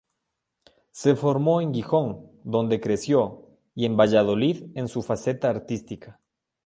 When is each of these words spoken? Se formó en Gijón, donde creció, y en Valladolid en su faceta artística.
Se 0.89 1.15
formó 1.15 1.61
en 1.61 1.75
Gijón, 1.75 2.31
donde 2.43 2.81
creció, 2.81 3.45
y 3.75 3.85
en 3.85 3.95
Valladolid 3.97 4.71
en 4.73 4.87
su 4.87 5.03
faceta 5.03 5.47
artística. 5.51 6.19